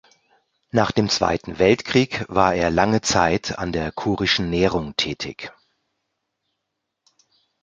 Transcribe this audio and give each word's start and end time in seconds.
Nach 0.71 0.91
dem 0.91 1.09
Zweiten 1.09 1.59
Weltkrieg 1.59 2.25
war 2.27 2.55
er 2.55 2.71
lange 2.71 3.01
Zeit 3.01 3.59
an 3.59 3.71
der 3.71 3.91
Kurischen 3.91 4.49
Nehrung 4.49 4.95
tätig. 4.95 5.53